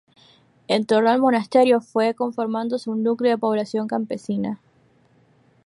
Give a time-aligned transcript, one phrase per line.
[0.67, 4.59] En torno al Monasterio fue conformándose un núcleo de población campesina.